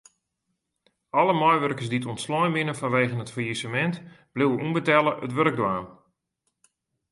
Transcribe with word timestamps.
Alle 1.19 1.33
meiwurkers 1.41 1.89
dy't 1.91 2.09
ûntslein 2.11 2.53
wurde 2.55 2.73
fanwegen 2.79 3.23
it 3.23 3.33
fallisemint 3.35 3.95
bliuwe 4.33 4.57
ûnbetelle 4.65 5.13
it 5.25 5.35
wurk 5.35 5.55
dwaan. 5.59 5.85